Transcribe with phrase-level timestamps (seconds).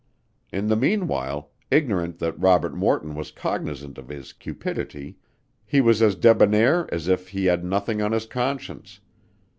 [0.51, 5.17] In the meanwhile, ignorant that Robert Morton was cognizant of his cupidity,
[5.63, 8.99] he was as debonair as if he had nothing on his conscience.